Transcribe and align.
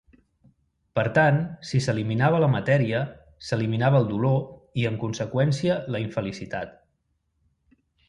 Per 0.99 1.03
tant, 1.17 1.37
si 1.71 1.81
s'eliminava 1.87 2.39
la 2.45 2.49
matèria, 2.55 3.03
s'eliminava 3.51 4.01
el 4.03 4.11
dolor 4.15 4.43
i, 4.83 4.89
en 4.93 5.01
conseqüència, 5.07 5.81
la 5.97 6.07
infelicitat. 6.09 6.77